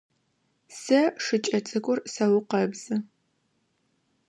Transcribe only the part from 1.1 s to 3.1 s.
шыкӏэ цӏыкӏур сэукъэбзы.